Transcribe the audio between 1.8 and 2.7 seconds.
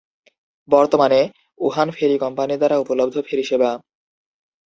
ফেরি company